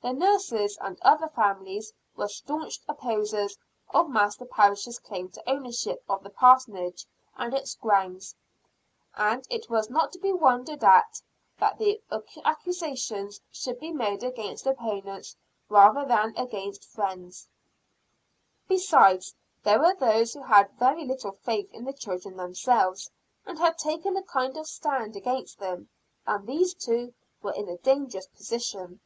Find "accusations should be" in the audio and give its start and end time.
12.44-13.90